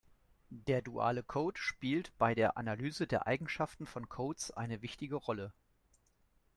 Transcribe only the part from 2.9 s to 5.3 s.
der Eigenschaften von Codes eine wichtige